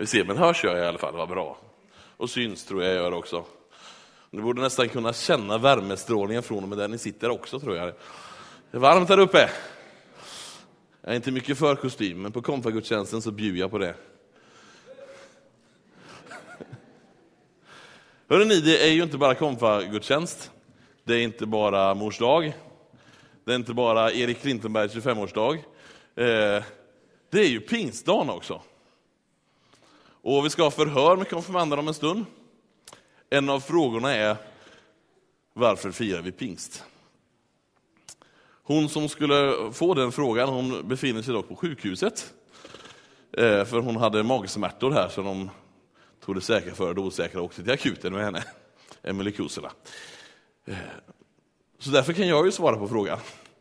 Vi 0.00 0.06
ser, 0.06 0.24
men 0.24 0.36
hörs 0.36 0.64
jag 0.64 0.78
i 0.78 0.80
alla 0.80 0.98
fall, 0.98 1.14
vad 1.14 1.28
bra. 1.28 1.58
Och 2.16 2.30
syns 2.30 2.64
tror 2.64 2.82
jag 2.82 2.94
jag 2.94 3.02
gör 3.02 3.12
också. 3.12 3.44
Ni 4.30 4.42
borde 4.42 4.62
nästan 4.62 4.88
kunna 4.88 5.12
känna 5.12 5.58
värmestrålningen 5.58 6.42
från 6.42 6.62
och 6.62 6.68
med 6.68 6.78
där 6.78 6.88
ni 6.88 6.98
sitter 6.98 7.30
också 7.30 7.60
tror 7.60 7.76
jag. 7.76 7.86
Det 8.70 8.76
är 8.76 8.78
varmt 8.78 9.08
här 9.08 9.18
uppe. 9.18 9.50
Jag 11.00 11.12
är 11.12 11.16
inte 11.16 11.30
mycket 11.30 11.58
för 11.58 11.76
kostym, 11.76 12.22
men 12.22 12.32
på 12.32 12.42
konfagudstjänsten 12.42 13.22
så 13.22 13.30
bjuder 13.30 13.60
jag 13.60 13.70
på 13.70 13.78
det. 13.78 13.94
Hörrni, 18.28 18.60
det 18.60 18.88
är 18.88 18.92
ju 18.92 19.02
inte 19.02 19.18
bara 19.18 19.34
konfagudstjänst. 19.34 20.50
Det 21.04 21.14
är 21.14 21.22
inte 21.22 21.46
bara 21.46 21.94
mors 21.94 22.18
dag. 22.18 22.52
Det 23.44 23.52
är 23.52 23.56
inte 23.56 23.74
bara 23.74 24.12
Erik 24.12 24.40
Klintenbergs 24.40 24.94
25-årsdag. 24.94 25.54
Eh, 25.54 26.62
det 27.30 27.40
är 27.40 27.48
ju 27.48 27.60
pingstdagen 27.60 28.30
också. 28.30 28.62
Och 30.28 30.44
vi 30.44 30.50
ska 30.50 30.62
ha 30.62 30.70
förhör 30.70 31.16
med 31.16 31.28
konfirmanderna 31.28 31.80
om 31.82 31.88
en 31.88 31.94
stund. 31.94 32.24
En 33.30 33.50
av 33.50 33.60
frågorna 33.60 34.14
är 34.14 34.36
varför 35.54 35.90
firar 35.90 36.22
vi 36.22 36.32
pingst? 36.32 36.84
Hon 38.62 38.88
som 38.88 39.08
skulle 39.08 39.54
få 39.72 39.94
den 39.94 40.12
frågan 40.12 40.48
hon 40.48 40.88
befinner 40.88 41.22
sig 41.22 41.34
dock 41.34 41.48
på 41.48 41.56
sjukhuset. 41.56 42.34
Eh, 43.32 43.64
för 43.64 43.80
hon 43.80 43.96
hade 43.96 44.22
magsmärtor 44.22 44.90
här 44.90 45.08
så 45.08 45.22
de 45.22 45.50
tog 46.24 46.34
det 46.34 46.40
säkra 46.40 46.74
för 46.74 46.94
det 46.94 47.00
osäkra 47.00 47.40
och 47.40 47.46
åkte 47.46 47.62
till 47.62 47.72
akuten 47.72 48.12
med 48.12 48.24
henne, 48.24 48.44
Emelie 49.02 49.32
Kusela. 49.32 49.72
Eh, 50.64 50.76
så 51.78 51.90
därför 51.90 52.12
kan 52.12 52.28
jag 52.28 52.46
ju 52.46 52.52
svara 52.52 52.76
på 52.76 52.88
frågan. 52.88 53.18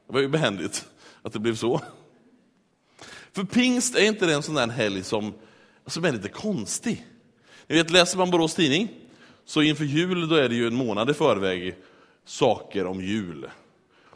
Det 0.08 0.14
var 0.14 0.22
ju 0.22 0.28
behändigt 0.28 0.86
att 1.22 1.34
det 1.34 1.40
blev 1.40 1.56
så. 1.56 1.82
För 3.32 3.44
pingst 3.44 3.96
är 3.96 4.08
inte 4.08 4.26
det 4.26 4.34
en 4.34 4.44
sån 4.44 4.56
där 4.56 4.68
helg 4.68 5.04
som, 5.04 5.34
som 5.88 6.06
är 6.06 6.12
lite 6.12 6.30
konstig. 6.30 7.06
Ni 7.68 7.76
vet, 7.76 7.92
läser 7.92 8.18
man 8.18 8.32
Borås 8.32 8.56
Tidning 8.56 8.90
så 9.46 9.62
inför 9.62 9.86
jul 9.86 10.30
då 10.30 10.36
är 10.36 10.50
det 10.50 10.56
ju 10.56 10.68
en 10.68 10.76
månad 10.76 11.10
i 11.10 11.14
förväg 11.14 11.76
saker 12.26 12.86
om 12.86 13.02
jul. 13.02 13.50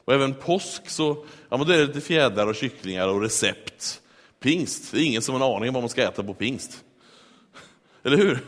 Och 0.05 0.13
även 0.13 0.33
påsk 0.33 0.89
så 0.89 1.25
ja, 1.49 1.57
men 1.57 1.67
då 1.67 1.73
är 1.73 1.77
det 1.77 1.85
lite 1.85 2.01
fjädrar 2.01 2.47
och 2.47 2.55
kycklingar 2.55 3.07
och 3.07 3.21
recept. 3.21 4.01
Pingst, 4.39 4.91
det 4.91 4.99
är 4.99 5.05
ingen 5.05 5.21
som 5.21 5.35
har 5.35 5.47
en 5.47 5.55
aning 5.55 5.69
om 5.69 5.73
vad 5.73 5.83
man 5.83 5.89
ska 5.89 6.03
äta 6.03 6.23
på 6.23 6.33
pingst. 6.33 6.83
Eller 8.03 8.17
hur? 8.17 8.39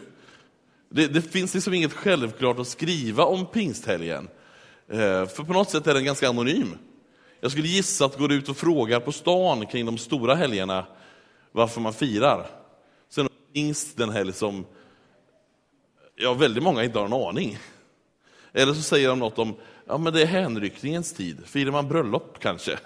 Det, 0.90 1.08
det 1.08 1.22
finns 1.22 1.54
liksom 1.54 1.74
inget 1.74 1.94
självklart 1.94 2.60
att 2.60 2.68
skriva 2.68 3.24
om 3.24 3.46
pingsthelgen. 3.46 4.28
Eh, 4.88 5.26
för 5.28 5.44
på 5.44 5.54
något 5.54 5.70
sätt 5.70 5.88
är 5.88 5.94
den 5.94 6.06
ganska 6.06 6.30
anonym. 6.30 6.78
Jag 7.40 7.52
skulle 7.52 7.68
gissa 7.68 8.06
att 8.06 8.18
går 8.18 8.32
ut 8.32 8.50
och 8.50 8.58
frågar 8.58 9.00
på 9.00 9.12
stan 9.12 9.66
kring 9.66 9.86
de 9.86 9.98
stora 9.98 10.36
helgerna 10.36 10.86
varför 11.52 11.82
man 11.82 11.94
firar, 11.94 12.48
pingst 13.54 13.98
den 13.98 14.10
helg 14.10 14.34
som 14.34 14.66
ja, 16.16 16.34
väldigt 16.34 16.64
många 16.64 16.84
inte 16.84 17.00
har 17.00 17.06
en 17.06 17.14
aning. 17.14 17.58
Eller 18.54 18.74
så 18.74 18.82
säger 18.82 19.10
de 19.10 19.20
något 19.20 19.40
om 19.40 19.56
ja, 19.86 19.98
men 19.98 20.14
det 20.14 20.22
är 20.22 20.26
hänryckningens 20.26 21.14
tid, 21.14 21.46
firar 21.46 21.72
man 21.72 21.88
bröllop 21.88 22.40
kanske? 22.40 22.80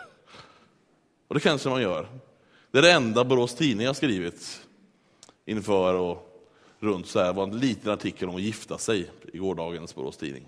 Och 1.28 1.36
det 1.36 1.42
kanske 1.42 1.70
man 1.70 1.82
gör. 1.82 2.08
Det 2.72 2.78
är 2.78 2.82
det 2.82 2.92
enda 2.92 3.24
Borås 3.24 3.56
Tidning 3.56 3.88
har 3.88 3.94
skrivit 3.94 4.62
inför 5.46 5.94
och 5.94 6.46
runt 6.80 7.08
så 7.08 7.20
här 7.20 7.34
var 7.34 7.44
en 7.44 7.60
liten 7.60 7.92
artikel 7.92 8.30
om 8.30 8.36
att 8.36 8.42
gifta 8.42 8.78
sig 8.78 9.12
i 9.34 9.38
gårdagens 9.38 9.96
Borås 9.96 10.18
Tidning. 10.18 10.48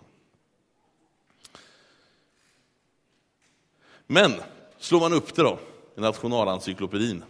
Men 4.08 4.34
slår 4.78 5.00
man 5.00 5.14
upp 5.14 5.36
det 5.36 5.42
då, 5.42 5.60
i 5.98 6.02
Nationalencyklopedin, 6.02 7.24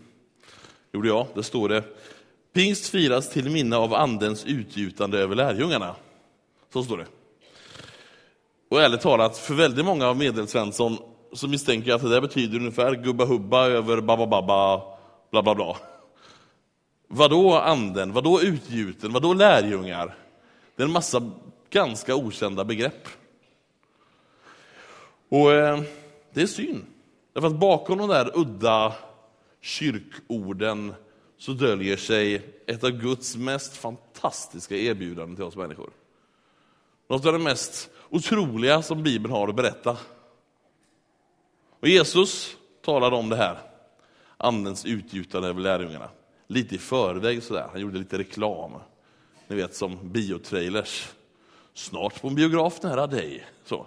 gjorde 0.92 1.08
jag, 1.08 1.28
där 1.36 1.42
står 1.42 1.70
det 1.70 1.84
Pingst 2.54 2.90
firas 2.90 3.30
till 3.30 3.50
minne 3.50 3.78
av 3.78 3.94
Andens 3.94 4.46
utgjutande 4.46 5.20
över 5.20 5.36
lärjungarna. 5.36 5.96
Så 6.74 6.84
står 6.84 6.98
det. 6.98 7.06
Och 8.70 8.82
ärligt 8.82 9.02
talat, 9.02 9.38
för 9.38 9.54
väldigt 9.54 9.86
många 9.86 10.08
av 10.08 10.18
Medelsvensson 10.18 10.98
så 11.34 11.48
misstänker 11.48 11.90
jag 11.90 11.96
att 11.96 12.02
det 12.02 12.10
där 12.10 12.22
betyder 12.22 12.58
ungefär 12.58 12.96
gubba 12.96 13.26
hubba 13.26 13.66
över 13.66 14.02
baba 14.02 14.28
baba, 14.28 14.82
bla 15.32 15.44
bla 15.44 15.56
bla. 15.56 15.78
Vadå 17.08 17.56
anden, 17.56 18.14
vadå 18.14 18.42
utgjuten, 18.42 19.14
vadå 19.14 19.34
lärjungar? 19.34 20.16
Det 20.76 20.84
är 20.84 20.88
en 20.88 20.94
massa 20.94 21.32
ganska 21.70 22.16
okända 22.16 22.66
begrepp. 22.66 23.08
Och 25.30 25.54
eh, 25.54 25.82
det 26.34 26.42
är 26.42 26.48
synd. 26.48 26.86
Därför 27.34 27.48
att 27.48 27.60
bakom 27.60 27.98
de 27.98 28.10
där 28.10 28.32
udda 28.38 28.94
kyrkorden 29.62 30.94
så 31.40 31.54
döljer 31.54 31.98
sig 31.98 32.42
ett 32.68 32.84
av 32.84 32.90
Guds 32.90 33.36
mest 33.36 33.78
fantastiska 33.78 34.76
erbjudanden 34.76 35.36
till 35.36 35.46
oss 35.46 35.56
människor. 35.56 35.90
Något 37.08 37.26
av 37.26 37.34
det 37.34 37.40
mest 37.40 37.90
otroliga 38.10 38.82
som 38.82 39.04
Bibeln 39.04 39.34
har 39.34 39.48
att 39.48 39.56
berätta. 39.56 39.98
Och 41.80 41.88
Jesus 41.88 42.58
talade 42.82 43.16
om 43.16 43.30
det 43.30 43.36
här, 43.36 43.58
Andens 44.38 44.86
utgjutande 44.86 45.48
över 45.48 45.62
lärjungarna, 45.62 46.10
lite 46.48 46.76
i 46.76 46.78
förväg 46.78 47.44
sådär. 47.44 47.68
Han 47.72 47.82
gjorde 47.82 48.00
lite 48.00 48.18
reklam, 48.18 48.72
ni 49.48 49.56
vet 49.56 49.76
som 49.76 50.12
biotrailers. 50.12 51.10
Snart 51.74 52.22
på 52.22 52.28
en 52.28 52.36
biograf 52.36 52.82
nära 52.82 53.08
dig. 53.08 53.46
Så. 53.66 53.86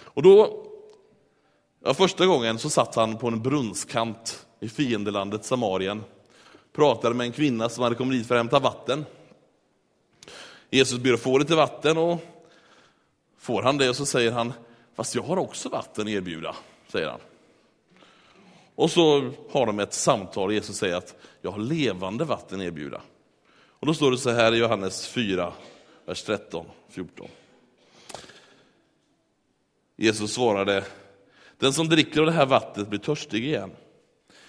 Och 0.00 0.22
då, 0.22 0.64
ja, 1.84 1.94
första 1.94 2.26
gången 2.26 2.58
så 2.58 2.70
satt 2.70 2.94
han 2.94 3.18
på 3.18 3.28
en 3.28 3.42
brunnskant 3.42 4.47
i 4.60 4.68
fiendelandet 4.68 5.44
Samarien, 5.44 6.04
pratade 6.72 7.14
med 7.14 7.26
en 7.26 7.32
kvinna 7.32 7.68
som 7.68 7.84
hade 7.84 7.96
kommit 7.96 8.18
dit 8.18 8.26
för 8.26 8.34
att 8.34 8.40
hämta 8.40 8.58
vatten. 8.58 9.04
Jesus 10.70 10.98
ber 10.98 11.12
att 11.12 11.20
få 11.20 11.38
lite 11.38 11.56
vatten 11.56 11.98
och 11.98 12.18
får 13.38 13.62
han 13.62 13.78
det 13.78 13.88
och 13.88 13.96
så 13.96 14.06
säger 14.06 14.32
han, 14.32 14.52
fast 14.94 15.14
jag 15.14 15.22
har 15.22 15.36
också 15.36 15.68
vatten 15.68 16.06
att 16.06 16.12
erbjuda, 16.12 16.56
säger 16.88 17.08
han. 17.08 17.20
Och 18.74 18.90
så 18.90 19.30
har 19.50 19.66
de 19.66 19.80
ett 19.80 19.94
samtal, 19.94 20.48
och 20.48 20.54
Jesus 20.54 20.76
säger 20.76 20.96
att 20.96 21.14
jag 21.42 21.50
har 21.50 21.58
levande 21.58 22.24
vatten 22.24 22.60
att 22.60 22.66
erbjuda. 22.66 23.00
Och 23.50 23.86
då 23.86 23.94
står 23.94 24.10
det 24.10 24.18
så 24.18 24.30
här 24.30 24.54
i 24.54 24.58
Johannes 24.58 25.08
4, 25.08 25.52
vers 26.04 26.22
13, 26.22 26.66
14. 26.88 27.28
Jesus 29.96 30.32
svarade, 30.32 30.84
den 31.58 31.72
som 31.72 31.88
dricker 31.88 32.20
av 32.20 32.26
det 32.26 32.32
här 32.32 32.46
vattnet 32.46 32.88
blir 32.88 32.98
törstig 32.98 33.44
igen. 33.44 33.70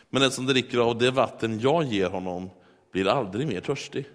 Men 0.10 0.22
den 0.22 0.32
som 0.32 0.46
dricker 0.46 0.78
av 0.78 0.98
det 0.98 1.12
vatten 1.12 1.60
jag 1.60 1.84
ger 1.84 2.10
honom 2.10 2.50
blir 2.92 3.08
aldrig 3.08 3.48
mer 3.48 3.62
törstig. 3.62 4.06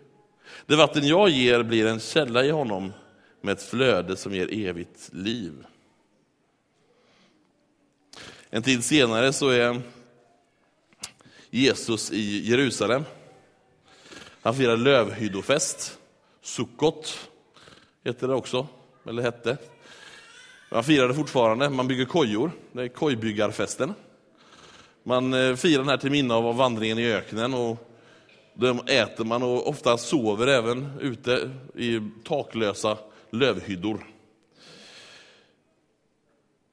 Det 0.66 0.76
vatten 0.76 1.06
jag 1.06 1.28
ger 1.28 1.62
blir 1.62 1.86
en 1.86 2.00
källa 2.00 2.44
i 2.44 2.50
honom 2.50 2.92
med 3.40 3.52
ett 3.52 3.62
flöde 3.62 4.16
som 4.16 4.34
ger 4.34 4.68
evigt 4.68 5.10
liv. 5.12 5.66
En 8.50 8.62
tid 8.62 8.84
senare 8.84 9.32
så 9.32 9.48
är 9.48 9.80
Jesus 11.50 12.10
i 12.12 12.50
Jerusalem. 12.50 13.04
Han 14.42 14.54
firar 14.54 14.76
lövhyddofest, 14.76 15.98
Sukkot 16.42 17.28
heter 18.04 18.28
det 18.28 18.34
också, 18.34 18.66
eller 19.08 19.22
hette. 19.22 19.56
Man 20.70 20.84
firar 20.84 21.08
det 21.08 21.14
fortfarande, 21.14 21.70
man 21.70 21.88
bygger 21.88 22.04
kojor, 22.04 22.50
det 22.72 22.82
är 22.82 22.88
kojbyggarfesten. 22.88 23.94
Man 25.06 25.34
eh, 25.34 25.56
firar 25.56 25.78
den 25.78 25.88
här 25.88 25.96
till 25.96 26.10
minne 26.10 26.34
av 26.34 26.56
vandringen 26.56 26.98
i 26.98 27.12
öknen 27.12 27.54
och 27.54 27.90
då 28.54 28.82
äter 28.86 29.24
man 29.24 29.42
och 29.42 29.68
ofta 29.68 29.98
sover 29.98 30.46
även 30.46 30.90
ute 31.00 31.50
i 31.74 32.00
taklösa 32.24 32.98
lövhyddor. 33.30 34.06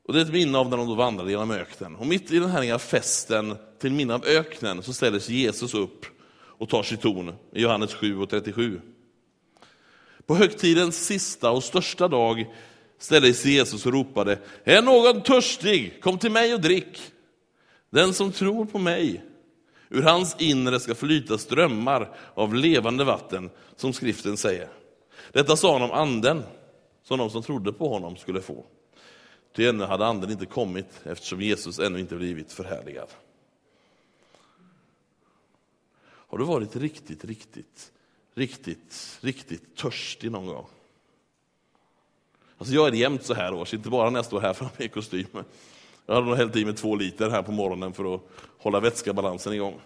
Och 0.08 0.14
det 0.14 0.20
är 0.20 0.26
ett 0.26 0.34
minne 0.34 0.58
av 0.58 0.70
när 0.70 0.78
de 0.78 0.88
då 0.88 0.96
vandrade 0.96 1.32
genom 1.32 1.52
öknen. 1.52 1.96
Och 1.96 2.08
mitt 2.08 2.32
i 2.32 2.40
den 2.40 2.50
här 2.50 2.78
festen 2.78 3.58
till 3.80 3.92
minne 3.92 4.14
av 4.14 4.26
öknen 4.26 4.84
så 4.84 4.94
ställer 4.94 5.20
sig 5.20 5.36
Jesus 5.36 5.74
upp 5.74 6.06
och 6.34 6.70
tar 6.70 6.84
sitt 6.84 7.02
ton 7.02 7.34
i 7.54 7.62
Johannes 7.62 7.94
7 7.94 8.18
och 8.18 8.30
37. 8.30 8.82
På 10.26 10.36
högtidens 10.36 11.06
sista 11.06 11.52
och 11.52 11.64
största 11.64 12.08
dag 12.08 12.46
ställde 13.00 13.34
sig 13.34 13.52
Jesus 13.52 13.86
och 13.86 13.94
ropade, 13.94 14.40
är 14.64 14.82
någon 14.82 15.22
törstig, 15.22 16.02
kom 16.02 16.18
till 16.18 16.32
mig 16.32 16.54
och 16.54 16.62
drick. 16.62 17.12
Den 17.92 18.14
som 18.14 18.32
tror 18.32 18.66
på 18.66 18.80
mig, 18.80 19.24
ur 19.90 20.02
hans 20.02 20.36
inre 20.40 20.80
ska 20.80 20.96
flyta 20.96 21.38
strömmar 21.38 22.18
av 22.34 22.56
levande 22.56 23.04
vatten, 23.04 23.50
som 23.76 23.94
skriften 23.94 24.38
säger. 24.38 24.70
Detta 25.32 25.56
sa 25.56 25.74
han 25.74 25.82
om 25.82 25.92
anden, 25.92 26.44
som 27.04 27.20
de 27.20 27.30
som 27.30 27.44
trodde 27.44 27.74
på 27.74 27.90
honom 27.90 28.18
skulle 28.18 28.42
få. 28.42 28.66
Ty 29.56 29.68
ännu 29.68 29.84
hade 29.84 30.06
anden 30.06 30.32
inte 30.32 30.46
kommit, 30.46 31.02
eftersom 31.04 31.42
Jesus 31.42 31.80
ännu 31.80 32.00
inte 32.00 32.16
blivit 32.16 32.52
förhärligad. 32.52 33.08
Har 36.04 36.38
du 36.38 36.44
varit 36.44 36.76
riktigt, 36.76 37.26
riktigt, 37.26 37.92
riktigt, 38.34 39.20
riktigt 39.22 39.76
törstig 39.76 40.32
någon 40.32 40.46
gång? 40.46 40.66
Alltså 42.58 42.76
jag 42.76 42.88
är 42.88 42.92
jämt 42.92 43.26
så 43.26 43.34
här 43.34 43.54
års, 43.54 43.74
inte 43.74 43.90
bara 43.90 44.10
när 44.10 44.18
jag 44.18 44.26
står 44.26 44.40
här 44.40 44.54
framme 44.54 44.72
i 44.78 44.90
kostym. 44.90 45.28
Jag 46.06 46.14
hade 46.14 46.28
nog 46.28 46.38
hällt 46.38 46.56
i 46.56 46.66
mig 46.66 46.76
två 46.76 46.96
liter 46.96 47.30
här 47.30 47.42
på 47.42 47.52
morgonen 47.52 47.94
för 47.94 48.16
att 48.16 48.22
hålla 48.58 48.80
vätskebalansen 48.80 49.54
igång. 49.54 49.80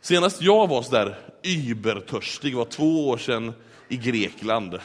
Senast 0.00 0.42
jag 0.42 0.68
var 0.68 0.82
så 0.82 0.90
där 0.90 1.18
übertörstig 1.42 2.56
var 2.56 2.64
två 2.64 3.08
år 3.08 3.16
sedan 3.16 3.52
i 3.88 3.96
Grekland. 3.96 4.70
Det 4.70 4.80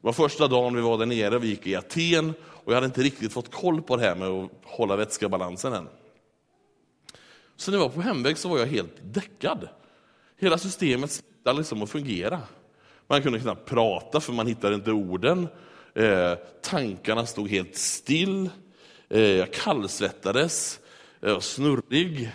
var 0.00 0.12
första 0.12 0.48
dagen 0.48 0.76
vi 0.76 0.80
var 0.80 0.98
där 0.98 1.06
nere, 1.06 1.38
vi 1.38 1.48
gick 1.48 1.66
i 1.66 1.76
Aten 1.76 2.34
och 2.44 2.72
jag 2.72 2.74
hade 2.74 2.86
inte 2.86 3.02
riktigt 3.02 3.32
fått 3.32 3.50
koll 3.50 3.82
på 3.82 3.96
det 3.96 4.02
här 4.02 4.14
med 4.14 4.28
att 4.28 4.50
hålla 4.64 4.96
vätskebalansen 4.96 5.72
än. 5.72 5.88
Så 7.56 7.70
när 7.70 7.78
jag 7.78 7.84
var 7.84 7.94
på 7.94 8.00
hemväg 8.00 8.38
så 8.38 8.48
var 8.48 8.58
jag 8.58 8.66
helt 8.66 8.96
däckad. 9.02 9.68
Hela 10.38 10.58
systemet 10.58 11.10
slutade 11.10 11.58
liksom 11.58 11.82
att 11.82 11.90
fungera. 11.90 12.40
Man 13.06 13.22
kunde 13.22 13.40
knappt 13.40 13.68
prata 13.68 14.20
för 14.20 14.32
man 14.32 14.46
hittade 14.46 14.74
inte 14.74 14.92
orden. 14.92 15.48
Eh, 15.94 16.34
tankarna 16.62 17.26
stod 17.26 17.48
helt 17.48 17.76
still. 17.76 18.50
Eh, 19.08 19.20
jag 19.20 19.52
kallsvettades. 19.52 20.80
Jag 21.20 21.34
var 21.34 21.40
snurrig. 21.40 22.32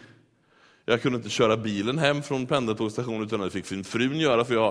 Jag 0.86 1.02
kunde 1.02 1.18
inte 1.18 1.30
köra 1.30 1.58
bilen 1.58 1.98
hem 1.98 2.24
från 2.24 2.46
pendeltågsstationen 2.46 3.24
utan 3.24 3.40
det 3.40 3.50
fick 3.50 3.72
min 3.72 3.84
frun 3.84 4.20
göra 4.20 4.46
för 4.46 4.54
jag 4.54 4.62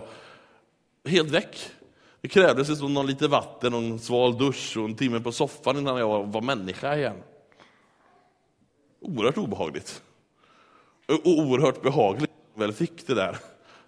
var 1.02 1.10
helt 1.10 1.30
väck. 1.30 1.70
Det 2.20 2.28
krävdes 2.28 2.68
liksom 2.68 2.94
någon 2.94 3.06
lite 3.06 3.28
vatten, 3.28 3.74
och 3.74 3.82
en 3.82 3.98
sval 3.98 4.38
dusch 4.38 4.76
och 4.76 4.84
en 4.84 4.94
timme 4.94 5.20
på 5.20 5.32
soffan 5.32 5.78
innan 5.78 5.98
jag 5.98 6.26
var 6.26 6.40
människa 6.40 6.96
igen. 6.96 7.16
Oerhört 9.00 9.36
obehagligt. 9.36 10.02
Och 11.06 11.26
oerhört 11.26 11.82
behagligt 11.82 12.30
när 12.54 12.62
jag 12.62 12.66
väl 12.66 12.76
fick 12.76 13.06
det 13.06 13.14
där 13.14 13.38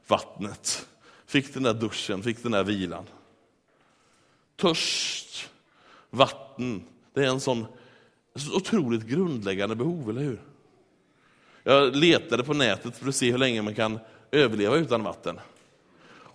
vattnet, 0.06 0.88
fick 1.26 1.54
den 1.54 1.62
där 1.62 1.74
duschen, 1.74 2.22
fick 2.22 2.42
den 2.42 2.52
där 2.52 2.64
vilan. 2.64 3.04
Törst, 4.60 5.50
vatten, 6.10 6.84
det 7.14 7.24
är 7.24 7.28
en 7.28 7.40
sån 7.40 7.66
så 8.34 8.56
otroligt 8.56 9.06
grundläggande 9.06 9.76
behov, 9.76 10.10
eller 10.10 10.20
hur? 10.20 10.40
Jag 11.62 11.96
letade 11.96 12.44
på 12.44 12.54
nätet 12.54 12.96
för 12.96 13.08
att 13.08 13.14
se 13.14 13.30
hur 13.30 13.38
länge 13.38 13.62
man 13.62 13.74
kan 13.74 13.98
överleva 14.32 14.76
utan 14.76 15.02
vatten. 15.02 15.40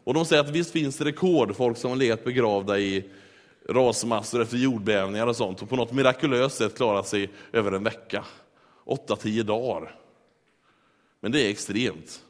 Och 0.03 0.13
de 0.13 0.25
säger 0.25 0.43
att 0.43 0.49
visst 0.49 0.71
finns 0.71 0.97
det 0.97 1.05
rekord, 1.05 1.55
folk 1.55 1.77
som 1.77 1.89
har 1.89 1.97
legat 1.97 2.23
begravda 2.23 2.79
i 2.79 3.09
rasmassor 3.69 4.41
efter 4.41 4.57
jordbävningar 4.57 5.27
och 5.27 5.35
sånt 5.35 5.61
och 5.61 5.69
på 5.69 5.75
något 5.75 5.91
mirakulöst 5.91 6.57
sätt 6.57 6.77
klarat 6.77 7.07
sig 7.07 7.29
över 7.51 7.71
en 7.71 7.83
vecka. 7.83 8.25
8-10 8.85 9.43
dagar. 9.43 9.95
Men 11.19 11.31
det 11.31 11.41
är 11.45 11.49
extremt. 11.49 12.23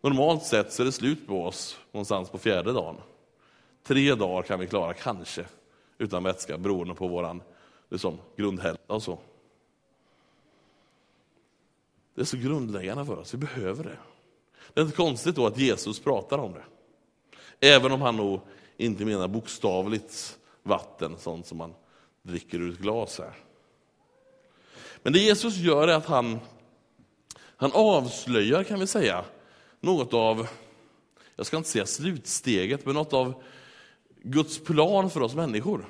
Normalt 0.00 0.44
sett 0.44 0.72
så 0.72 0.82
är 0.82 0.86
det 0.86 0.92
slut 0.92 1.26
på 1.26 1.44
oss 1.44 1.78
någonstans 1.92 2.30
på 2.30 2.38
fjärde 2.38 2.72
dagen. 2.72 2.96
Tre 3.88 4.14
dagar 4.14 4.42
kan 4.42 4.60
vi 4.60 4.66
klara, 4.66 4.94
kanske, 4.94 5.44
utan 5.98 6.24
vätska 6.24 6.58
beroende 6.58 6.94
på 6.94 7.08
vår 7.08 7.40
liksom, 7.90 8.18
grundhälsa 8.36 8.82
och 8.86 9.02
så. 9.02 9.18
Det 12.14 12.20
är 12.20 12.24
så 12.24 12.36
grundläggande 12.36 13.04
för 13.04 13.18
oss, 13.18 13.34
vi 13.34 13.38
behöver 13.38 13.84
det. 13.84 13.98
Det 14.74 14.80
är 14.80 14.84
inte 14.84 14.96
konstigt 14.96 15.36
då 15.36 15.46
att 15.46 15.58
Jesus 15.58 16.00
pratar 16.00 16.38
om 16.38 16.52
det. 16.52 16.64
Även 17.60 17.92
om 17.92 18.02
han 18.02 18.16
nog 18.16 18.40
inte 18.76 19.04
menar 19.04 19.28
bokstavligt 19.28 20.38
vatten, 20.62 21.16
sånt 21.18 21.46
som 21.46 21.58
man 21.58 21.74
dricker 22.22 22.58
ur 22.60 22.72
ett 22.72 22.78
glas 22.78 23.18
här. 23.18 23.34
Men 25.02 25.12
det 25.12 25.18
Jesus 25.18 25.56
gör 25.56 25.88
är 25.88 25.96
att 25.96 26.06
han, 26.06 26.38
han 27.56 27.70
avslöjar, 27.74 28.64
kan 28.64 28.80
vi 28.80 28.86
säga, 28.86 29.24
något 29.80 30.14
av, 30.14 30.48
jag 31.36 31.46
ska 31.46 31.56
inte 31.56 31.68
säga 31.68 31.86
slutsteget, 31.86 32.86
men 32.86 32.94
något 32.94 33.12
av 33.12 33.42
Guds 34.30 34.58
plan 34.58 35.10
för 35.10 35.20
oss 35.20 35.34
människor. 35.34 35.86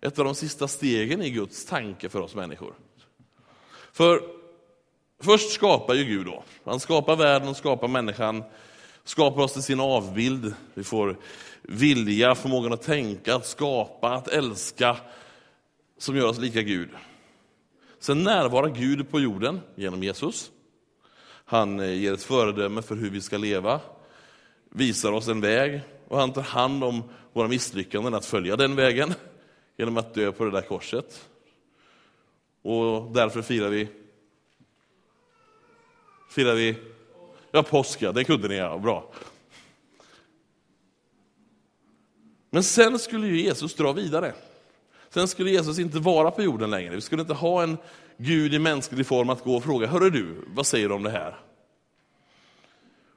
Ett 0.00 0.18
av 0.18 0.24
de 0.24 0.34
sista 0.34 0.68
stegen 0.68 1.22
i 1.22 1.30
Guds 1.30 1.64
tanke 1.64 2.08
för 2.08 2.20
oss 2.20 2.34
människor. 2.34 2.74
För 3.92 4.22
först 5.20 5.50
skapar 5.50 5.94
ju 5.94 6.04
Gud 6.04 6.26
då. 6.26 6.44
Han 6.64 6.80
skapar 6.80 7.16
världen 7.16 7.48
och 7.48 7.56
skapar 7.56 7.88
människan, 7.88 8.44
skapar 9.04 9.42
oss 9.42 9.52
till 9.52 9.62
sin 9.62 9.80
avbild. 9.80 10.54
Vi 10.74 10.84
får 10.84 11.16
vilja, 11.62 12.34
förmågan 12.34 12.72
att 12.72 12.82
tänka, 12.82 13.34
att 13.34 13.46
skapa, 13.46 14.08
att 14.08 14.28
älska, 14.28 14.96
som 15.98 16.16
gör 16.16 16.26
oss 16.26 16.38
lika 16.38 16.62
Gud. 16.62 16.88
Sen 17.98 18.22
närvarar 18.22 18.68
Gud 18.68 19.10
på 19.10 19.20
jorden 19.20 19.60
genom 19.74 20.02
Jesus. 20.02 20.50
Han 21.44 21.78
ger 21.78 22.12
ett 22.12 22.22
föredöme 22.22 22.82
för 22.82 22.94
hur 22.94 23.10
vi 23.10 23.20
ska 23.20 23.38
leva, 23.38 23.80
visar 24.70 25.12
oss 25.12 25.28
en 25.28 25.40
väg 25.40 25.80
och 26.12 26.18
han 26.18 26.32
tar 26.32 26.42
hand 26.42 26.84
om 26.84 27.02
våra 27.32 27.48
misslyckanden 27.48 28.14
att 28.14 28.26
följa 28.26 28.56
den 28.56 28.76
vägen 28.76 29.14
genom 29.76 29.96
att 29.96 30.14
dö 30.14 30.32
på 30.32 30.44
det 30.44 30.50
där 30.50 30.62
korset. 30.62 31.28
Och 32.62 33.12
därför 33.12 33.42
firar 33.42 33.68
vi 33.68 33.88
firar 36.30 36.54
vi 36.54 36.76
ja, 37.50 37.62
påsk, 37.62 38.02
ja, 38.02 38.12
det 38.12 38.24
kunde 38.24 38.48
ni 38.48 38.56
ja, 38.56 38.78
bra. 38.78 39.12
Men 42.50 42.62
sen 42.62 42.98
skulle 42.98 43.26
ju 43.26 43.40
Jesus 43.40 43.74
dra 43.74 43.92
vidare. 43.92 44.34
Sen 45.10 45.28
skulle 45.28 45.50
Jesus 45.50 45.78
inte 45.78 45.98
vara 45.98 46.30
på 46.30 46.42
jorden 46.42 46.70
längre. 46.70 46.94
Vi 46.94 47.00
skulle 47.00 47.22
inte 47.22 47.34
ha 47.34 47.62
en 47.62 47.78
Gud 48.16 48.54
i 48.54 48.58
mänsklig 48.58 49.06
form 49.06 49.30
att 49.30 49.44
gå 49.44 49.56
och 49.56 49.64
fråga, 49.64 49.86
hörru 49.86 50.10
du, 50.10 50.44
vad 50.46 50.66
säger 50.66 50.88
du 50.88 50.94
om 50.94 51.02
det 51.02 51.10
här? 51.10 51.36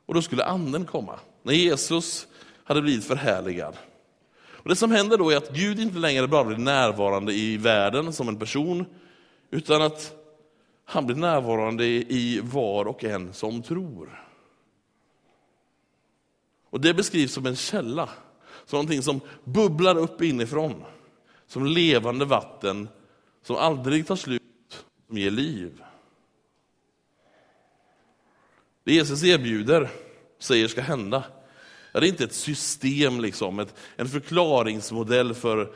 Och 0.05 0.13
då 0.13 0.21
skulle 0.21 0.45
anden 0.45 0.85
komma, 0.85 1.19
när 1.43 1.53
Jesus 1.53 2.27
hade 2.65 2.81
blivit 2.81 3.05
förhärligad. 3.05 3.77
Och 4.65 4.69
det 4.69 4.75
som 4.75 4.91
händer 4.91 5.17
då 5.17 5.29
är 5.29 5.37
att 5.37 5.49
Gud 5.49 5.79
inte 5.79 5.97
längre 5.97 6.27
bara 6.27 6.43
blir 6.43 6.57
närvarande 6.57 7.33
i 7.33 7.57
världen 7.57 8.13
som 8.13 8.27
en 8.27 8.39
person, 8.39 8.85
utan 9.51 9.81
att 9.81 10.13
han 10.85 11.05
blir 11.05 11.15
närvarande 11.15 11.85
i 11.85 12.41
var 12.43 12.85
och 12.85 13.03
en 13.03 13.33
som 13.33 13.63
tror. 13.63 14.25
Och 16.69 16.81
Det 16.81 16.93
beskrivs 16.93 17.33
som 17.33 17.45
en 17.45 17.55
källa, 17.55 18.09
som 18.65 18.77
någonting 18.77 19.01
som 19.01 19.21
bubblar 19.43 19.97
upp 19.97 20.21
inifrån, 20.21 20.83
som 21.47 21.65
levande 21.65 22.25
vatten 22.25 22.87
som 23.43 23.55
aldrig 23.55 24.07
tar 24.07 24.15
slut, 24.15 24.85
som 25.07 25.17
ger 25.17 25.31
liv. 25.31 25.83
Det 28.83 28.93
Jesus 28.93 29.23
erbjuder, 29.23 29.89
säger 30.39 30.67
ska 30.67 30.81
hända, 30.81 31.23
ja, 31.95 32.01
det 32.01 32.07
är 32.07 32.09
inte 32.09 32.23
ett 32.23 32.33
system, 32.33 33.19
liksom, 33.19 33.59
ett, 33.59 33.73
en 33.95 34.07
förklaringsmodell 34.07 35.33
för 35.33 35.71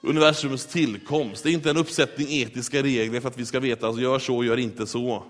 universums 0.00 0.66
tillkomst. 0.66 1.42
Det 1.42 1.50
är 1.50 1.52
inte 1.52 1.70
en 1.70 1.76
uppsättning 1.76 2.26
etiska 2.30 2.82
regler 2.82 3.20
för 3.20 3.28
att 3.28 3.38
vi 3.38 3.46
ska 3.46 3.60
veta, 3.60 3.86
alltså, 3.86 4.02
gör 4.02 4.18
så, 4.18 4.44
gör 4.44 4.56
inte 4.56 4.86
så. 4.86 5.24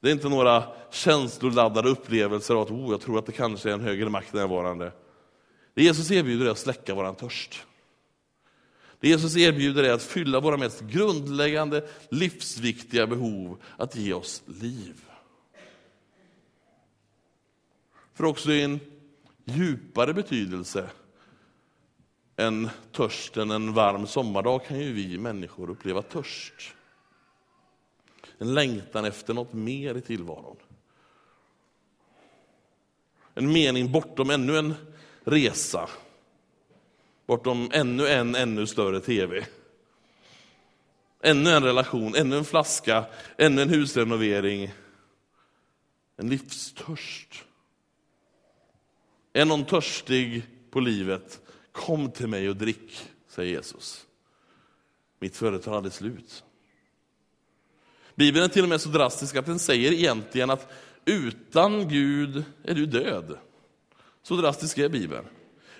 Det 0.00 0.08
är 0.08 0.12
inte 0.12 0.28
några 0.28 0.64
känsloladdade 0.90 1.88
upplevelser 1.88 2.54
av 2.54 2.60
att 2.60 2.70
oh, 2.70 2.90
jag 2.90 3.00
tror 3.00 3.18
att 3.18 3.26
det 3.26 3.32
kanske 3.32 3.68
är 3.70 3.74
en 3.74 3.80
högre 3.80 4.08
makt 4.08 4.32
närvarande. 4.32 4.92
Det 5.74 5.82
Jesus 5.82 6.10
erbjuder 6.10 6.46
är 6.46 6.50
att 6.50 6.58
släcka 6.58 6.94
våran 6.94 7.14
törst. 7.14 7.62
Det 9.00 9.08
Jesus 9.08 9.36
erbjuder 9.36 9.84
är 9.84 9.92
att 9.92 10.02
fylla 10.02 10.40
våra 10.40 10.56
mest 10.56 10.80
grundläggande, 10.80 11.88
livsviktiga 12.10 13.06
behov, 13.06 13.62
att 13.76 13.96
ge 13.96 14.12
oss 14.12 14.42
liv. 14.46 15.07
För 18.18 18.24
också 18.24 18.52
i 18.52 18.62
en 18.62 18.80
djupare 19.44 20.14
betydelse 20.14 20.90
än 22.36 22.70
törsten 22.92 23.50
en 23.50 23.74
varm 23.74 24.06
sommardag 24.06 24.64
kan 24.64 24.78
ju 24.80 24.92
vi 24.92 25.18
människor 25.18 25.70
uppleva 25.70 26.02
törst. 26.02 26.74
En 28.38 28.54
längtan 28.54 29.04
efter 29.04 29.34
något 29.34 29.52
mer 29.52 29.94
i 29.94 30.00
tillvaron. 30.00 30.56
En 33.34 33.52
mening 33.52 33.92
bortom 33.92 34.30
ännu 34.30 34.58
en 34.58 34.74
resa. 35.24 35.88
Bortom 37.26 37.70
ännu 37.72 38.08
en 38.08 38.34
ännu 38.34 38.66
större 38.66 39.00
tv. 39.00 39.46
Ännu 41.20 41.50
en 41.50 41.64
relation, 41.64 42.14
ännu 42.14 42.36
en 42.36 42.44
flaska, 42.44 43.04
ännu 43.36 43.62
en 43.62 43.68
husrenovering. 43.68 44.72
En 46.16 46.28
livstörst. 46.28 47.44
Är 49.38 49.44
någon 49.44 49.64
törstig 49.64 50.42
på 50.70 50.80
livet, 50.80 51.40
kom 51.72 52.10
till 52.10 52.26
mig 52.26 52.48
och 52.48 52.56
drick, 52.56 53.08
säger 53.28 53.50
Jesus. 53.50 54.06
Mitt 55.20 55.36
flöde 55.36 55.58
tar 55.58 55.76
aldrig 55.76 55.92
slut. 55.92 56.44
Bibeln 58.14 58.44
är 58.44 58.48
till 58.48 58.62
och 58.62 58.68
med 58.68 58.80
så 58.80 58.88
drastisk 58.88 59.36
att 59.36 59.46
den 59.46 59.58
säger 59.58 59.92
egentligen 59.92 60.50
att 60.50 60.72
utan 61.04 61.88
Gud 61.88 62.44
är 62.64 62.74
du 62.74 62.86
död. 62.86 63.38
Så 64.22 64.36
drastisk 64.36 64.78
är 64.78 64.88
Bibeln. 64.88 65.24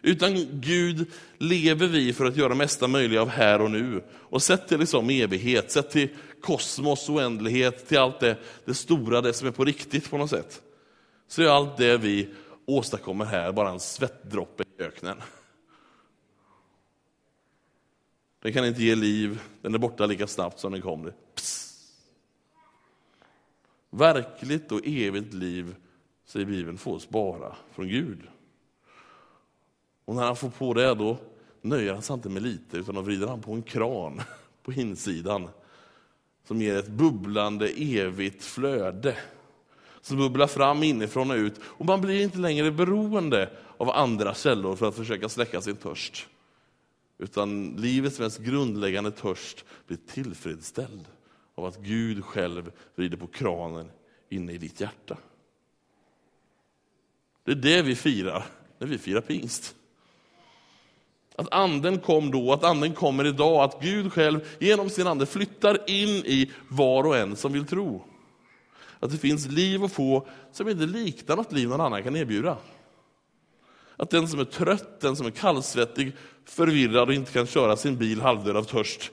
Utan 0.02 0.60
Gud 0.60 1.06
lever 1.38 1.86
vi 1.86 2.12
för 2.12 2.24
att 2.24 2.36
göra 2.36 2.54
mesta 2.54 2.88
möjliga 2.88 3.22
av 3.22 3.28
här 3.28 3.60
och 3.60 3.70
nu. 3.70 4.02
Och 4.14 4.42
sett 4.42 4.68
till 4.68 4.80
liksom 4.80 5.10
evighet, 5.10 5.70
sett 5.70 5.90
till 5.90 6.08
kosmos, 6.40 7.08
oändlighet, 7.08 7.88
till 7.88 7.98
allt 7.98 8.20
det, 8.20 8.36
det 8.64 8.74
stora, 8.74 9.20
det 9.20 9.32
som 9.32 9.48
är 9.48 9.52
på 9.52 9.64
riktigt 9.64 10.10
på 10.10 10.18
något 10.18 10.30
sätt. 10.30 10.62
Så 11.28 11.42
är 11.42 11.46
allt 11.46 11.76
det 11.76 11.96
vi 11.96 12.28
åstadkommer 12.68 13.24
här 13.24 13.52
bara 13.52 13.70
en 13.70 13.80
svettdroppe 13.80 14.62
i 14.62 14.82
öknen. 14.82 15.22
Den 18.42 18.52
kan 18.52 18.64
inte 18.64 18.82
ge 18.82 18.94
liv, 18.94 19.40
den 19.62 19.74
är 19.74 19.78
borta 19.78 20.06
lika 20.06 20.26
snabbt 20.26 20.58
som 20.60 20.72
den 20.72 20.82
kom. 20.82 21.12
Psst. 21.34 21.78
Verkligt 23.90 24.72
och 24.72 24.80
evigt 24.84 25.34
liv, 25.34 25.76
säger 26.24 26.46
Bibeln, 26.46 26.78
fås 26.78 27.08
bara 27.08 27.56
från 27.72 27.88
Gud. 27.88 28.22
Och 30.04 30.14
när 30.14 30.22
han 30.22 30.36
får 30.36 30.50
på 30.50 30.74
det, 30.74 30.94
då 30.94 31.18
nöjer 31.60 31.92
han 31.92 32.02
sig 32.02 32.14
inte 32.14 32.28
med 32.28 32.42
lite, 32.42 32.76
utan 32.76 32.94
då 32.94 33.00
vrider 33.00 33.26
han 33.26 33.40
på 33.40 33.52
en 33.52 33.62
kran 33.62 34.22
på 34.62 34.72
insidan 34.72 35.48
som 36.44 36.62
ger 36.62 36.76
ett 36.76 36.88
bubblande 36.88 37.68
evigt 37.68 38.44
flöde 38.44 39.16
som 40.00 40.16
bubblar 40.16 40.46
fram 40.46 40.82
inifrån 40.82 41.30
och 41.30 41.36
ut. 41.36 41.60
Och 41.62 41.86
man 41.86 42.00
blir 42.00 42.22
inte 42.22 42.38
längre 42.38 42.70
beroende 42.70 43.50
av 43.76 43.90
andra 43.90 44.34
källor 44.34 44.76
för 44.76 44.88
att 44.88 44.96
försöka 44.96 45.28
släcka 45.28 45.60
sin 45.60 45.76
törst. 45.76 46.26
Utan 47.18 47.74
livets 47.78 48.18
mest 48.18 48.38
grundläggande 48.38 49.10
törst 49.10 49.64
blir 49.86 49.98
tillfredsställd 50.06 51.04
av 51.54 51.64
att 51.64 51.78
Gud 51.78 52.24
själv 52.24 52.72
vrider 52.94 53.16
på 53.16 53.26
kranen 53.26 53.90
inne 54.28 54.52
i 54.52 54.58
ditt 54.58 54.80
hjärta. 54.80 55.16
Det 57.44 57.52
är 57.52 57.56
det 57.56 57.82
vi 57.82 57.94
firar 57.94 58.46
när 58.78 58.86
vi 58.86 58.98
firar 58.98 59.20
pingst. 59.20 59.74
Att 61.36 61.52
anden 61.52 61.98
kom 62.00 62.30
då, 62.30 62.52
att 62.52 62.64
anden 62.64 62.94
kommer 62.94 63.24
idag, 63.24 63.62
att 63.64 63.82
Gud 63.82 64.12
själv 64.12 64.56
genom 64.58 64.90
sin 64.90 65.06
ande 65.06 65.26
flyttar 65.26 65.90
in 65.90 66.08
i 66.08 66.50
var 66.68 67.04
och 67.04 67.16
en 67.16 67.36
som 67.36 67.52
vill 67.52 67.66
tro. 67.66 68.04
Att 69.00 69.10
det 69.10 69.18
finns 69.18 69.46
liv 69.46 69.84
att 69.84 69.92
få 69.92 70.26
som 70.52 70.68
inte 70.68 70.86
liknar 70.86 71.36
något 71.36 71.52
liv 71.52 71.68
någon 71.68 71.80
annan 71.80 72.02
kan 72.02 72.16
erbjuda. 72.16 72.56
Att 73.96 74.10
den 74.10 74.28
som 74.28 74.40
är 74.40 74.44
trött, 74.44 75.00
den 75.00 75.16
som 75.16 75.26
är 75.26 75.30
kallsvettig, 75.30 76.16
förvirrad 76.44 77.08
och 77.08 77.14
inte 77.14 77.32
kan 77.32 77.46
köra 77.46 77.76
sin 77.76 77.96
bil 77.96 78.20
halvdöd 78.20 78.56
av 78.56 78.64
törst, 78.64 79.10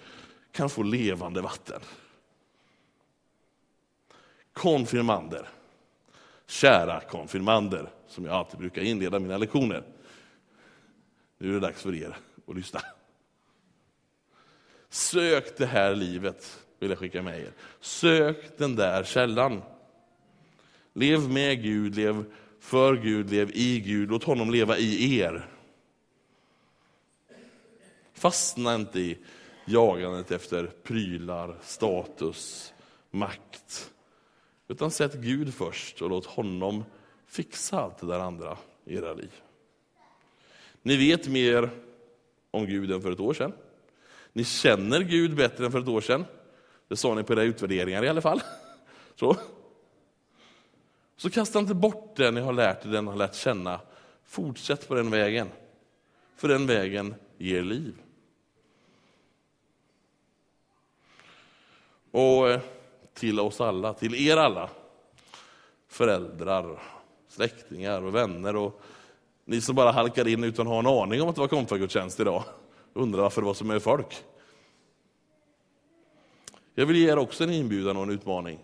kan 0.52 0.70
få 0.70 0.84
levande 0.84 1.42
vatten. 1.42 1.82
Konfirmander, 4.54 5.50
kära 6.48 7.02
konfirmander, 7.02 7.90
som 8.08 8.26
jag 8.26 8.34
alltid 8.34 8.60
brukar 8.60 8.82
inleda 8.82 9.20
mina 9.20 9.38
lektioner. 9.38 9.84
Nu 11.38 11.50
är 11.50 11.54
det 11.54 11.60
dags 11.60 11.82
för 11.82 11.96
er 11.96 12.18
att 12.48 12.56
lyssna. 12.56 12.82
Sök 14.90 15.58
det 15.58 15.66
här 15.66 15.96
livet, 15.96 16.60
vill 16.80 16.90
jag 16.90 17.00
skicka 17.00 17.22
med 17.22 17.40
er. 17.40 17.52
Sök 17.80 18.58
den 18.58 18.76
där 18.76 19.04
källan. 19.04 19.62
Lev 20.98 21.30
med 21.30 21.64
Gud, 21.64 21.96
lev 21.96 22.26
för 22.60 22.96
Gud, 22.96 23.32
lev 23.32 23.52
i 23.54 23.80
Gud. 23.80 24.10
Låt 24.10 24.24
honom 24.24 24.52
leva 24.52 24.78
i 24.78 25.20
er. 25.20 25.50
Fastna 28.14 28.76
inte 28.76 29.00
i 29.00 29.18
jagandet 29.66 30.32
efter 30.32 30.72
prylar, 30.84 31.58
status, 31.62 32.74
makt. 33.12 33.92
Utan 34.68 34.92
sätt 34.92 35.14
Gud 35.14 35.54
först 35.54 36.02
och 36.02 36.10
låt 36.10 36.26
honom 36.26 36.84
fixa 37.28 37.80
allt 37.80 37.98
det 37.98 38.08
där 38.08 38.20
andra 38.20 38.58
i 38.86 38.96
era 38.96 39.14
liv. 39.14 39.32
Ni 40.82 40.98
vet 40.98 41.28
mer 41.28 41.70
om 42.52 42.66
Gud 42.66 42.92
än 42.92 43.02
för 43.02 43.12
ett 43.12 43.20
år 43.20 43.34
sedan. 43.34 43.54
Ni 44.34 44.44
känner 44.44 45.02
Gud 45.02 45.36
bättre 45.36 45.66
än 45.66 45.72
för 45.72 45.80
ett 45.80 45.88
år 45.88 46.02
sedan. 46.02 46.26
Det 46.88 46.96
sa 46.96 47.16
ni 47.16 47.24
på 47.24 47.34
era 47.34 47.44
utvärderingar 47.44 48.04
i 48.04 48.10
alla 48.10 48.22
fall. 48.22 48.42
Så. 49.16 49.38
Så 51.26 51.32
kasta 51.32 51.60
inte 51.60 51.74
bort 51.74 52.16
det 52.16 52.32
ni 52.32 52.42
har 52.42 52.54
lärt 52.54 52.86
er, 52.86 52.90
det 52.90 53.02
ni 53.02 53.10
har 53.10 53.18
lärt 53.18 53.36
känna. 53.36 53.80
Fortsätt 54.26 54.88
på 54.88 54.96
den 54.96 55.12
vägen. 55.12 55.48
För 56.36 56.48
den 56.48 56.68
vägen 56.68 57.16
ger 57.38 57.62
liv. 57.62 57.94
Och 62.12 62.50
eh, 62.50 62.60
till 63.14 63.40
oss 63.40 63.62
alla, 63.62 63.94
till 63.94 64.28
er 64.28 64.38
alla, 64.38 64.70
föräldrar, 65.88 66.80
släktingar 67.28 68.02
och 68.02 68.16
vänner 68.16 68.56
och 68.56 68.82
ni 69.46 69.62
som 69.62 69.76
bara 69.76 69.92
halkar 69.92 70.28
in 70.28 70.44
utan 70.44 70.68
att 70.68 70.74
ha 70.74 70.80
en 70.80 71.02
aning 71.04 71.22
om 71.22 71.30
att 71.30 71.36
det 71.36 71.42
var 71.42 71.48
konfagudstjänst 71.48 72.20
idag. 72.20 72.44
Undrar 72.94 73.22
varför 73.22 73.42
det 73.42 73.48
var 73.48 73.54
så 73.54 73.66
mycket 73.66 73.84
folk. 73.84 74.24
Jag 76.76 76.86
vill 76.86 76.98
ge 76.98 77.12
er 77.12 77.18
också 77.18 77.44
en 77.44 77.52
inbjudan 77.52 77.98
och 77.98 78.04
en 78.04 78.10
utmaning. 78.10 78.60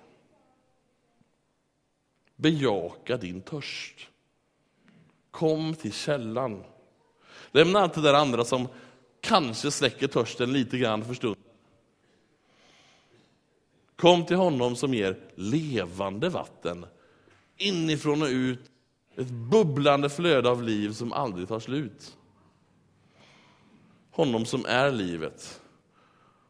Bejaka 2.42 3.18
din 3.18 3.42
törst. 3.42 4.08
Kom 5.32 5.76
till 5.76 5.94
källan. 5.94 6.64
Lämna 7.52 7.80
allt 7.80 7.94
det 7.94 8.02
där 8.02 8.14
andra 8.14 8.46
som 8.46 8.68
kanske 9.22 9.72
släcker 9.72 10.08
törsten 10.08 10.54
lite 10.54 10.78
grann 10.78 11.06
för 11.06 11.14
stunden. 11.14 11.44
Kom 13.96 14.26
till 14.26 14.38
honom 14.38 14.76
som 14.76 14.94
ger 14.94 15.20
levande 15.36 16.30
vatten 16.30 16.86
inifrån 17.58 18.22
och 18.22 18.28
ut 18.28 18.72
ett 19.16 19.30
bubblande 19.30 20.10
flöde 20.10 20.50
av 20.50 20.64
liv 20.64 20.90
som 20.92 21.14
aldrig 21.14 21.48
tar 21.48 21.60
slut. 21.60 22.18
Honom 24.12 24.46
som 24.46 24.66
är 24.66 24.92
livet. 24.92 25.62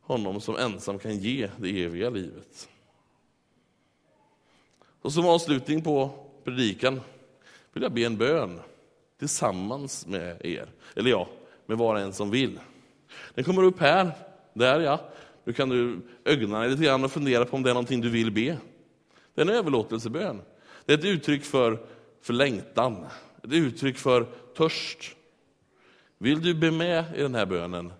Honom 0.02 0.42
som 0.42 0.56
ensam 0.56 1.00
kan 1.00 1.18
ge 1.18 1.50
det 1.58 1.84
eviga 1.84 2.10
livet. 2.10 2.70
Och 5.02 5.14
som 5.14 5.26
avslutning 5.26 5.82
på 5.82 6.12
predikan 6.44 7.02
vill 7.74 7.84
jag 7.84 7.92
be 7.92 8.02
en 8.02 8.18
bön 8.18 8.60
tillsammans 9.20 10.08
med 10.08 10.46
er. 10.46 10.70
Eller 10.96 11.10
ja, 11.10 11.28
med 11.66 11.78
var 11.78 11.96
och 11.96 12.02
en 12.02 12.14
som 12.14 12.32
vill. 12.32 12.60
Den 13.34 13.44
kommer 13.44 13.64
upp 13.64 13.80
här, 13.80 14.12
där 14.54 14.80
ja. 14.80 15.00
Nu 15.44 15.54
kan 15.54 15.70
du 15.70 16.00
ögna 16.26 16.60
dig 16.60 16.70
lite 16.70 16.84
grann 16.84 17.04
och 17.04 17.12
fundera 17.12 17.46
på 17.46 17.56
om 17.56 17.64
det 17.64 17.70
är 17.70 17.74
någonting 17.74 18.02
du 18.02 18.10
vill 18.10 18.32
be. 18.32 18.58
Det 19.36 19.42
är 19.42 19.46
en 19.46 19.50
överlåtelsebön. 19.50 20.42
Det 20.86 20.94
är 20.94 20.98
ett 20.98 21.06
uttryck 21.06 21.44
för 21.44 21.80
för 22.22 22.34
längtan, 22.34 23.06
ett 23.44 23.54
uttryck 23.54 23.98
för 23.98 24.28
törst. 24.58 25.16
Vill 26.18 26.42
du 26.42 26.54
be 26.54 26.72
med 26.72 27.06
i 27.16 27.22
den 27.22 27.36
här 27.36 27.46
bönen, 27.46 27.94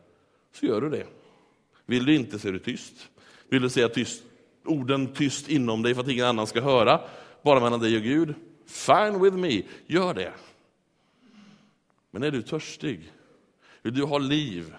så 0.54 0.66
gör 0.66 0.82
du 0.82 0.90
det. 0.90 1.06
Vill 1.86 2.06
du 2.06 2.16
inte 2.16 2.40
så 2.40 2.48
är 2.48 2.52
du 2.52 2.60
tyst. 2.60 3.10
Vill 3.50 3.62
du 3.62 3.70
säga 3.70 3.90
tyst, 3.90 4.24
orden 4.66 5.14
tyst 5.14 5.50
inom 5.50 5.82
dig 5.82 5.96
för 5.96 6.02
att 6.02 6.08
ingen 6.08 6.26
annan 6.26 6.48
ska 6.48 6.62
höra, 6.62 7.02
bara 7.42 7.60
mellan 7.60 7.80
dig 7.80 7.98
och 7.98 8.04
Gud, 8.04 8.34
fine 8.66 9.22
with 9.22 9.38
me, 9.38 9.62
gör 9.88 10.14
det. 10.14 10.34
Men 12.12 12.24
är 12.24 12.32
du 12.32 12.42
törstig, 12.42 13.12
vill 13.82 13.94
du 13.94 14.04
ha 14.04 14.18
liv 14.18 14.76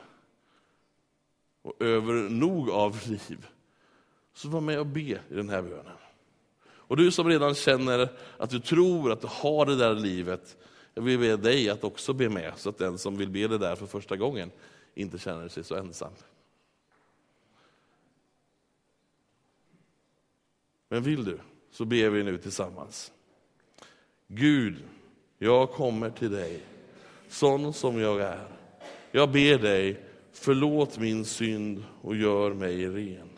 och 1.63 1.83
över 1.83 2.15
nog 2.15 2.71
av 2.71 3.01
liv, 3.07 3.47
så 4.35 4.49
var 4.49 4.61
med 4.61 4.79
och 4.79 4.87
be 4.87 5.01
i 5.01 5.19
den 5.29 5.49
här 5.49 5.63
bönen. 5.63 5.97
Och 6.65 6.97
du 6.97 7.11
som 7.11 7.29
redan 7.29 7.55
känner 7.55 8.09
att 8.37 8.51
du 8.51 8.61
tror 8.61 9.13
att 9.13 9.21
du 9.21 9.29
har 9.31 9.67
det 9.67 9.77
där 9.77 9.95
livet, 9.95 10.57
jag 10.95 11.03
vill 11.03 11.19
be 11.19 11.37
dig 11.37 11.71
att 11.71 11.85
också 11.85 12.13
be 12.13 12.29
med, 12.29 12.53
så 12.57 12.69
att 12.69 12.79
den 12.79 12.99
som 12.99 13.17
vill 13.17 13.31
be 13.31 13.49
det 13.49 13.59
där 13.59 13.77
för 13.77 13.87
första 13.87 14.17
gången 14.17 14.51
inte 14.95 15.19
känner 15.19 15.49
sig 15.49 15.65
så 15.65 15.75
ensam. 15.75 16.13
Men 20.93 21.03
vill 21.03 21.25
du, 21.25 21.39
så 21.71 21.85
ber 21.85 22.11
vi 22.11 22.23
nu 22.23 22.39
tillsammans. 22.39 23.13
Gud, 24.29 24.77
jag 25.39 25.71
kommer 25.71 26.11
till 26.11 26.31
dig, 26.31 26.61
sån 27.29 27.73
som 27.73 28.01
jag 28.01 28.21
är. 28.21 28.47
Jag 29.11 29.31
ber 29.31 29.59
dig, 29.59 30.01
förlåt 30.33 30.99
min 30.99 31.25
synd 31.25 31.85
och 32.03 32.17
gör 32.17 32.55
mig 32.55 32.89
ren. 32.89 33.29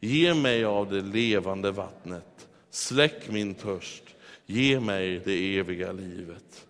Ge 0.00 0.34
mig 0.34 0.64
av 0.64 0.90
det 0.90 1.00
levande 1.00 1.70
vattnet 1.70 2.48
Släck 2.70 3.30
min 3.30 3.54
törst, 3.54 4.04
ge 4.46 4.80
mig 4.80 5.20
det 5.24 5.58
eviga 5.58 5.92
livet. 5.92 6.66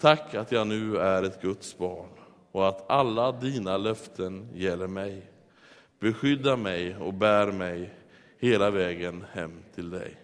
Tack 0.00 0.34
att 0.34 0.52
jag 0.52 0.66
nu 0.66 0.96
är 0.96 1.22
ett 1.22 1.42
Guds 1.42 1.78
barn 1.78 2.08
och 2.52 2.68
att 2.68 2.90
alla 2.90 3.32
dina 3.32 3.76
löften 3.76 4.48
gäller 4.54 4.86
mig. 4.86 5.22
Beskydda 6.00 6.56
mig 6.56 6.96
och 6.96 7.14
bär 7.14 7.52
mig 7.52 7.94
hela 8.38 8.70
vägen 8.70 9.24
hem 9.32 9.62
till 9.74 9.90
dig. 9.90 10.16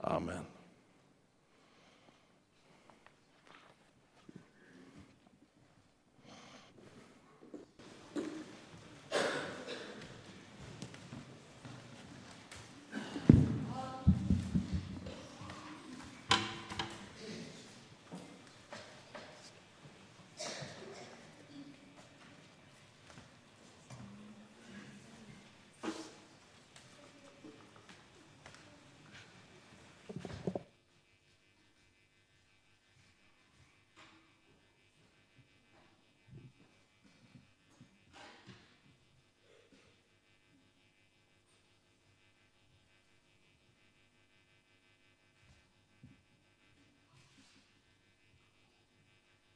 Amen. 0.00 0.55